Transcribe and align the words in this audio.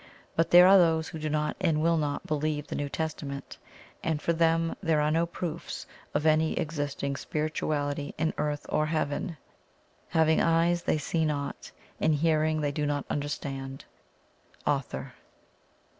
But 0.35 0.49
there 0.49 0.65
are 0.65 0.79
those 0.79 1.09
who 1.09 1.19
do 1.19 1.29
not 1.29 1.55
and 1.61 1.79
will 1.79 1.95
not 1.97 2.25
believe 2.25 2.65
the 2.65 2.75
New 2.75 2.89
Testament, 2.89 3.59
and 4.01 4.19
for 4.19 4.33
them 4.33 4.75
there 4.81 4.99
are 4.99 5.11
no 5.11 5.27
"proofs" 5.27 5.85
of 6.15 6.25
any 6.25 6.53
existing 6.57 7.15
spirituality 7.17 8.15
in 8.17 8.33
earth 8.39 8.65
or 8.69 8.87
heaven. 8.87 9.37
"Having 10.09 10.41
eyes 10.41 10.81
they 10.81 10.97
see 10.97 11.23
not, 11.23 11.71
and 11.99 12.15
hearing 12.15 12.61
they 12.61 12.71
do 12.71 12.87
not 12.87 13.05
understand." 13.11 13.85
AUTHOR. 14.65 15.13